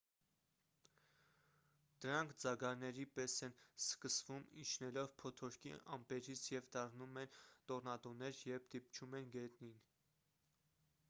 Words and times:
դրանք 2.05 2.31
ձագարների 2.43 3.05
պես 3.19 3.35
են 3.47 3.53
սկսվում 3.83 4.47
իջնելով 4.65 5.11
փոթորկի 5.23 5.75
ամպերից 5.99 6.43
և 6.55 6.71
դառնում 6.77 7.21
են 7.27 7.37
տոռնադոներ 7.73 8.41
երբ 8.53 8.67
դիպչում 8.77 9.17
են 9.21 9.31
գետնին 9.39 9.79